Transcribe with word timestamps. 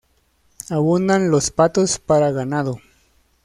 Abundan 0.71 1.29
los 1.29 1.51
patos 1.51 1.99
para 1.99 2.31
ganado. 2.31 2.79